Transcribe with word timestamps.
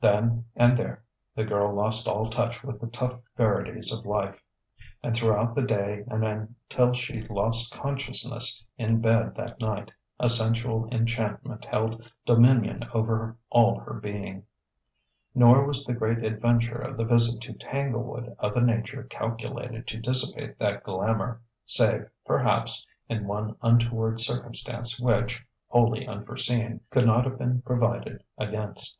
Then 0.00 0.46
and 0.56 0.76
there 0.76 1.04
the 1.36 1.44
girl 1.44 1.72
lost 1.72 2.08
all 2.08 2.26
touch 2.30 2.64
with 2.64 2.80
the 2.80 2.88
tough 2.88 3.20
verities 3.36 3.92
of 3.92 4.04
life; 4.04 4.42
and 5.04 5.14
throughout 5.14 5.54
the 5.54 5.62
day 5.62 6.02
and 6.08 6.24
until 6.24 6.92
she 6.94 7.22
lost 7.28 7.72
consciousness 7.72 8.64
in 8.76 9.00
bed 9.00 9.36
that 9.36 9.60
night, 9.60 9.92
a 10.18 10.28
sensual 10.28 10.88
enchantment 10.90 11.64
held 11.64 12.04
dominion 12.26 12.88
over 12.92 13.36
all 13.50 13.78
her 13.78 13.94
being.... 14.00 14.42
Nor 15.32 15.64
was 15.64 15.84
the 15.84 15.94
great 15.94 16.24
adventure 16.24 16.74
of 16.74 16.96
the 16.96 17.04
visit 17.04 17.40
to 17.42 17.52
Tanglewood 17.52 18.34
of 18.40 18.56
a 18.56 18.60
nature 18.60 19.04
calculated 19.04 19.86
to 19.86 20.00
dissipate 20.00 20.58
that 20.58 20.82
glamour 20.82 21.40
save, 21.64 22.10
perhaps, 22.26 22.84
in 23.08 23.28
one 23.28 23.54
untoward 23.62 24.20
circumstance 24.20 24.98
which, 24.98 25.46
wholly 25.68 26.04
unforeseen, 26.04 26.80
could 26.90 27.06
not 27.06 27.22
have 27.22 27.38
been 27.38 27.62
provided 27.62 28.24
against. 28.36 28.96